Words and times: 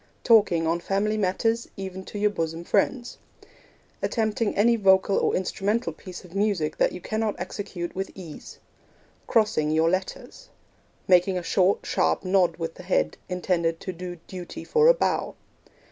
Talking 0.23 0.65
on 0.65 0.79
family 0.79 1.15
matters, 1.15 1.67
even 1.77 2.03
to 2.05 2.17
your 2.17 2.31
bosom 2.31 2.63
friends. 2.63 3.19
Attempting 4.01 4.55
any 4.55 4.75
vocal 4.75 5.15
or 5.15 5.35
instrumental 5.35 5.93
piece 5.93 6.23
of 6.25 6.33
music 6.33 6.75
that 6.77 6.91
you 6.91 6.99
cannot 6.99 7.35
execute 7.37 7.93
with 7.95 8.09
ease. 8.15 8.57
Crossing 9.27 9.69
your 9.69 9.91
letters. 9.91 10.49
Making 11.07 11.37
a 11.37 11.43
short, 11.43 11.85
sharp 11.85 12.25
nod 12.25 12.57
with 12.57 12.73
the 12.73 12.81
head, 12.81 13.15
intended 13.29 13.79
to 13.81 13.93
do 13.93 14.15
duty 14.27 14.63
for 14.63 14.87
a 14.87 14.93
bow. 14.95 15.35